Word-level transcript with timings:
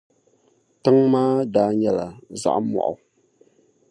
Tiŋ' 0.81 1.01
maa 1.11 1.35
daa 1.53 1.69
nyɛla 1.79 2.07
zaɣ' 2.41 2.59
mɔɣu. 2.71 2.93